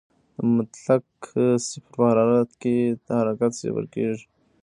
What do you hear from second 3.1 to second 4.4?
حرکت صفر کېږي.